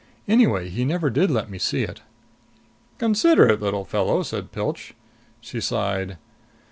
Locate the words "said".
4.23-4.51